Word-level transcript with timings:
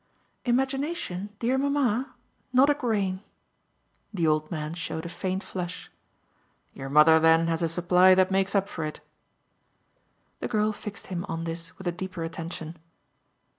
"'Imagination 0.45 1.29
dear 1.37 1.59
mamma? 1.59 2.15
Not 2.51 2.71
a 2.71 2.73
grain!'" 2.73 3.21
The 4.11 4.25
old 4.25 4.49
man 4.49 4.73
showed 4.73 5.05
a 5.05 5.09
faint 5.09 5.43
flush. 5.43 5.91
"Your 6.73 6.89
mother 6.89 7.19
then 7.19 7.45
has 7.45 7.61
a 7.61 7.69
supply 7.69 8.15
that 8.15 8.31
makes 8.31 8.55
up 8.55 8.67
for 8.67 8.83
it." 8.83 9.01
The 10.39 10.47
girl 10.47 10.71
fixed 10.71 11.05
him 11.13 11.23
on 11.29 11.43
this 11.43 11.77
with 11.77 11.85
a 11.85 11.91
deeper 11.91 12.23
attention. 12.23 12.77